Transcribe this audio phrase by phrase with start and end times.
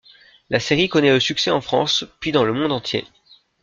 [0.49, 3.05] La série connaît le succès en France puis dans le monde entier.